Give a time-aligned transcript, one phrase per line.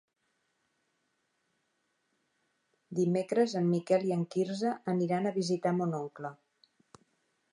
[3.01, 6.33] Dimecres en Miquel i en Quirze aniran a visitar mon oncle.